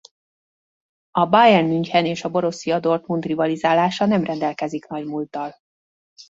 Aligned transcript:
A 1.11 1.25
Bayern 1.25 1.67
München 1.67 2.05
és 2.05 2.23
a 2.23 2.29
Borussia 2.29 2.79
Dortmund 2.79 3.23
rivalizálása 3.25 4.05
nem 4.05 4.23
rendelkezik 4.23 4.85
nagy 4.87 5.05
múlttal. 5.05 5.55